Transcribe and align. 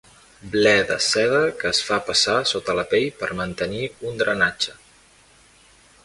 Ble 0.53 0.71
de 0.91 0.95
seda 1.07 1.41
que 1.59 1.67
es 1.71 1.81
fa 1.89 1.99
passar 2.07 2.37
sota 2.51 2.75
la 2.79 2.85
pell 2.93 3.05
per 3.19 3.29
mantenir 3.41 3.83
un 4.13 4.17
drenatge. 4.23 4.75